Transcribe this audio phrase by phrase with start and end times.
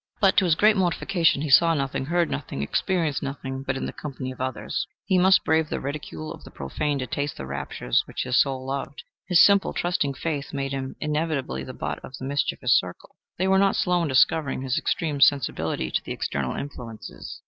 [0.19, 3.93] But, to his great mortification, he saw nothing, heard nothing, experienced nothing but in the
[3.93, 4.87] company of others.
[5.05, 8.65] He must brave the ridicule of the profane to taste the raptures which his soul
[8.65, 9.03] loved.
[9.27, 13.15] His simple, trusting faith made him inevitably the butt of the mischievous circle.
[13.37, 17.39] They were not slow in discovering his extreme sensibility to external influences.